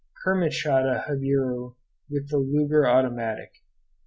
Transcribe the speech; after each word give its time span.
Kermit 0.23 0.51
shot 0.51 0.83
a 0.87 1.05
jabiru 1.07 1.75
with 2.09 2.29
the 2.31 2.39
Luger 2.39 2.87
automatic. 2.87 3.61